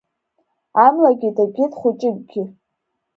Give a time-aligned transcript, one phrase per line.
[0.85, 2.43] Амлагьы дакит хәыҷыкгьы.